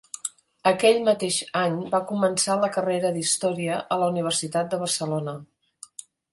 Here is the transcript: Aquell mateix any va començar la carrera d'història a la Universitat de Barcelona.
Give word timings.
Aquell 0.69 0.95
mateix 1.09 1.37
any 1.61 1.75
va 1.91 1.99
començar 2.13 2.57
la 2.63 2.71
carrera 2.79 3.13
d'història 3.19 3.79
a 3.97 4.01
la 4.05 4.11
Universitat 4.17 4.75
de 4.75 4.83
Barcelona. 4.87 5.41